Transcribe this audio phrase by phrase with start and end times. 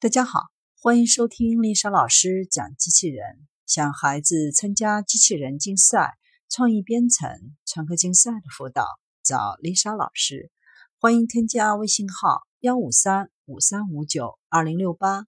[0.00, 0.44] 大家好，
[0.80, 3.48] 欢迎收听丽莎老师讲机器人。
[3.66, 6.16] 想孩子参加机器人竞赛、
[6.48, 7.28] 创意编程、
[7.66, 8.86] 创客竞赛的辅导，
[9.24, 10.52] 找丽莎老师。
[11.00, 15.26] 欢迎添加微信号幺五三五三五九二零六八，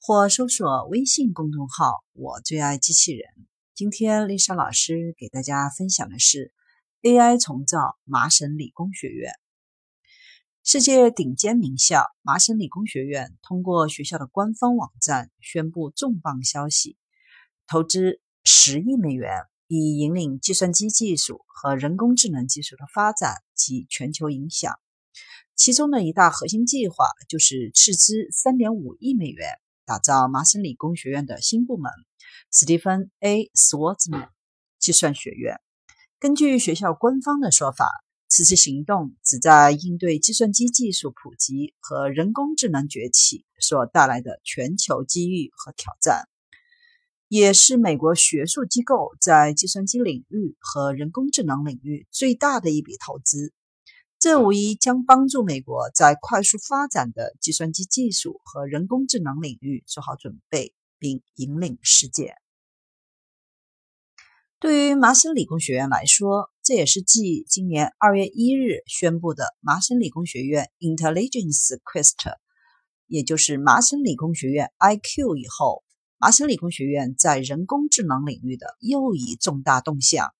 [0.00, 3.28] 或搜索微信公众号“我最爱机器人”。
[3.74, 6.52] 今天丽莎老师给大家分享的是
[7.02, 9.32] AI 重造麻省理工学院。
[10.68, 16.96] 世界顶尖名校麻省理工学院通过学校的官方网站宣布重磅消息：
[17.68, 24.74] 投资十亿美元，以引领计算机技术和人工智能技术的发展及全球影响。
[25.54, 31.92] 其中的一大核心计划就是斥资三点五亿美元，打造麻省理工学院的新部门——
[32.50, 34.30] 史蒂芬 ·A· 斯沃兹曼
[34.80, 35.60] 计算学院。
[36.18, 38.02] 根据学校官方的说法。
[38.28, 46.28] 此次行动旨在应对计算机技术普及和人工智能崛起所带来的全球机遇和挑战，
[47.28, 53.52] 也是美国学术机构在计算机领域和人工智能领域最大的一笔投资。
[54.18, 62.34] 这无疑将帮助美国在快速发展的计算机技术和人工智能领域做好准备，并引领世界。
[64.58, 72.34] 对于麻省理工学院来说，这也是继今年二月一日宣布的麻省理工学院 Intelligence Quest，
[73.06, 75.84] 也就是麻省理工学院 IQ 以后，
[76.18, 80.34] 麻省理工学院在人工智能领域的又一重大动向。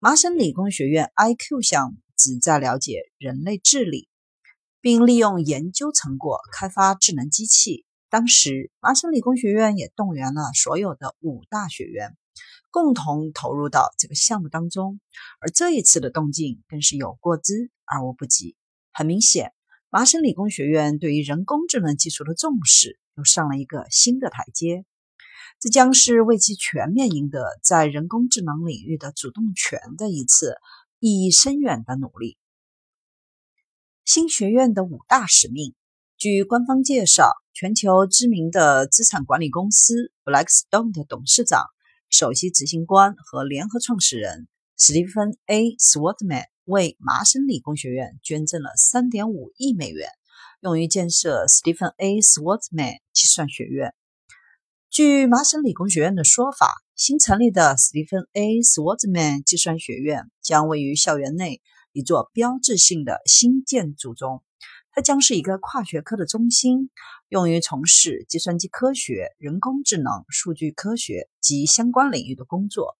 [0.00, 4.08] 麻省理工学院 IQ 项目旨在了解人类智力，
[4.80, 7.83] 并利用研究成果开发智能机器。
[8.14, 12.16] 当时，麻省理工学院也动员了所有的五大学院。
[12.70, 15.00] 共同投入到这个项目当中，
[15.40, 18.54] 而这一次的动静更是有过之而无不及。
[18.92, 19.52] 很明显，
[19.90, 24.84] 麻省理工学院对于人工智能技术的重视又上了一个新的台阶。
[25.58, 30.54] 这将是为其全面赢得在人工智能领域的主动权的一次
[31.00, 32.38] 意义深远的努力。
[34.04, 35.74] 新学院的五大使命，
[36.16, 41.62] 据官方介绍，全球知名的资产管理公司 Blackstone 的董事长。
[42.10, 50.08] 首席执行官和联合创始人史蒂芬 ·A· Swartman 为麻省理工学院捐赠了3.5亿美元，
[50.62, 53.94] 用于建设史蒂芬 ·A· Swartman 计算学院。
[54.90, 61.62] 据麻省理工学院的说法，新成立的史蒂芬 ·A· Swartman 计算学院将位于校园内
[61.94, 64.42] 一座标志性的新建筑中。
[64.90, 66.90] 它将是一个跨学科的中心，
[67.28, 72.96] 用于从事计算机科学、人工智能、数据科学及相关领域的工作。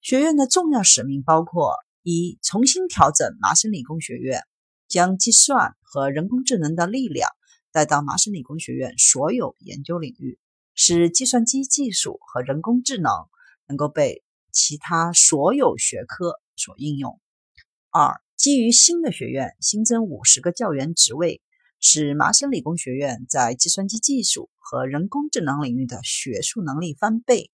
[0.00, 4.42] 学院的重要使命包括：一、重新调整麻省理工学院，
[4.88, 7.30] 将计算和人工智能的力量
[7.72, 10.38] 带到麻省理工学院所有研究领域，
[10.74, 13.10] 使计算机技术和人工智能
[13.66, 17.20] 能够被其他所有学科所应用；
[18.00, 21.42] 二、基于新的学院新增五十个教员职位，
[21.80, 27.50] 使麻省理工学院在计算机技术和人工智能领域的学术能力翻倍。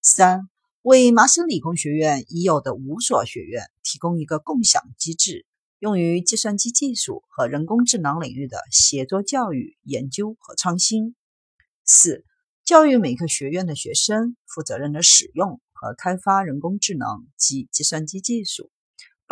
[0.00, 0.48] 三、
[0.82, 5.46] 为麻省理工学院已有的五所学院提供一个共享机制，
[5.78, 11.14] 用于计算机技术和人工智能领域的协作教育、研究和创新。
[11.84, 12.24] 四、
[12.64, 18.72] 教育每个学院的学生负责任的使用和开发人工智能及计算机技术。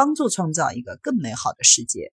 [0.00, 2.10] 帮助创造一个更美好的世界。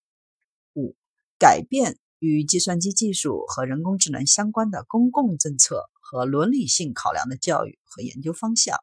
[0.74, 0.98] 五、
[1.40, 8.78] 改变与计算机技术和人工智能相关的公共政策和伦理性考量的教育和研究方向。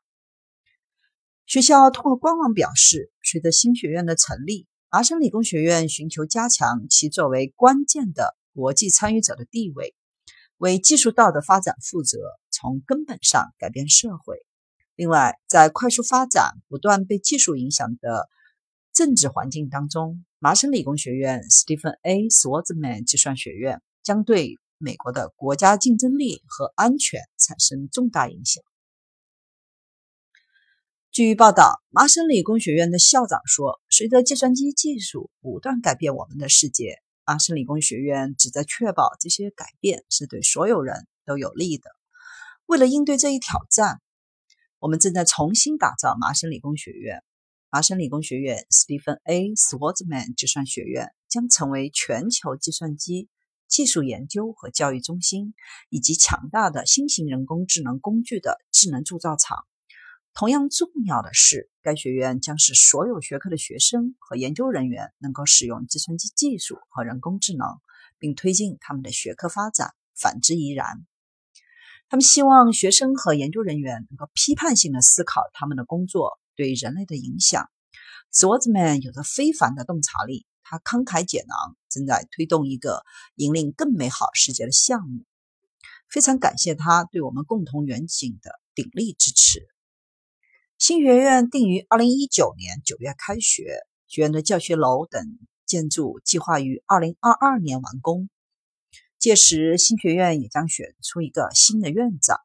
[1.44, 9.94] 学校通过官网表示，随着新学院的成立，麻省理工学院寻求加强其作为关键的国际参与者的地位，
[10.56, 12.16] 为技术道德发展负责，
[12.50, 14.46] 从根本上改变社会。
[14.94, 18.30] 另外，在快速发展、不断被技术影响的
[18.94, 28.62] 政治环境当中，麻省理工学院 Stephen ·A· 斯沃兹曼计算学院将对美国的国家竞争力和安全产生重大影响。
[31.10, 41.90] 据报道，麻省理工学院的校长说：“随着计算机技术不断改变我们的世界，麻省理工学院旨在确保这些改变是对所有人都有利的。
[42.66, 44.00] 为了应对这一挑战，
[44.78, 47.24] 我们正在重新打造麻省理工学院。”
[47.74, 53.28] 麻省理工学院史蒂芬 ·A· 斯沃兹曼计算学院将成为全球计算机
[53.66, 55.54] 技术研究和教育中心，
[55.88, 59.66] 以及强大的新型人工智能工具的智能铸造厂。
[60.34, 67.66] 同样重要的是，该学院将使所有学科的学生和研究人员能够使用计算机技术和人工智能，
[68.20, 71.04] 并推进他们的学科发展，反之亦然。
[72.08, 77.70] 他们希望学生和研究人员能够批判性的思考他们的工作对人类的影响。
[78.32, 83.04] Swartzman 有着非凡的洞察力，他慷慨解囊，正在推动一个
[83.36, 85.24] 引领更美好世界的项目。
[86.08, 89.68] 非常感谢他对我们共同远景的鼎力支持。
[90.78, 98.28] 新学院定于二零一九年九月开学，学院的教学楼等建筑计划于二零二二年完工。
[99.18, 102.38] 届时，新学院也将选出一个新的院长。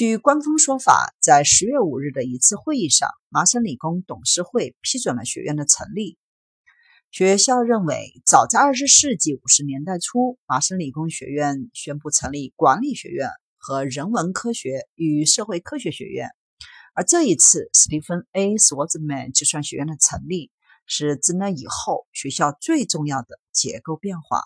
[0.00, 6.16] 据官方说法，在十月五日的一次会议上，麻省理工董事会批准了学院的成立。
[7.10, 16.30] 学校认为，早在二十世纪五十年代初，麻省理工学院宣布成立管理学院和人文科学与社会科学学院。
[16.94, 20.50] 而这一次，史蒂芬 ·A· 斯沃兹曼计算学院的成立，
[20.86, 24.44] 是自那以后学校最重要的结构变化。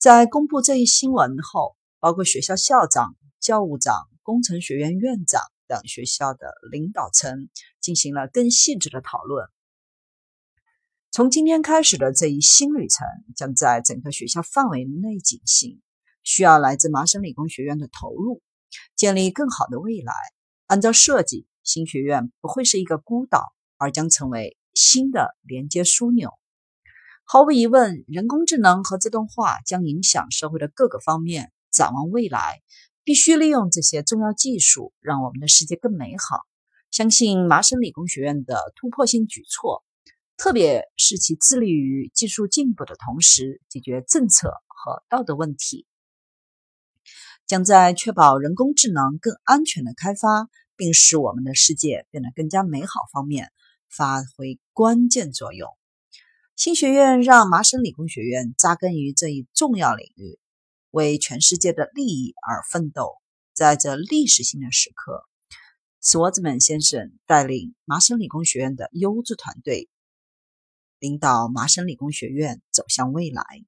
[0.00, 3.94] 在公布这一新闻后，包括学校校长、教务长、
[4.28, 7.48] 工程学院院长等学校的领导层
[7.80, 9.48] 进行了更细致的讨论。
[11.10, 15.80] 从今天开始的这一新旅程将在整个学校范围内进行，
[16.22, 18.42] 需要来自麻省理工学院的投入，
[18.96, 20.12] 建立更好的未来。
[20.66, 26.34] 按照设计，新学院不会是一个孤岛，而将成为新的连接枢纽。
[27.24, 31.50] 毫无疑问，人工智能和自动化将影响社会的各个方面。
[31.70, 32.62] 展望未来，
[33.08, 36.42] 必须利用这些重要技术，让我们的世界更美好。
[36.90, 39.82] 相信麻省理工学院的突破性举措，
[40.36, 45.86] 特别是其致力于技术进步的同时解决政策和道德问题。
[47.46, 53.50] 将在确保人工智能更安全的开发，并使我们的世界变得更加美好方面
[53.88, 55.70] 发挥关键作用。
[56.56, 60.38] 新学院让麻省理工学院扎根于这一重要领域，
[60.90, 63.16] 为全世界的利益而奋斗。
[63.52, 65.24] 在这历史性的时刻，
[66.00, 69.88] 斯沃兹曼先生带领麻省理工学院的优质团队，
[71.00, 73.64] 领导麻省理工学院走向未来。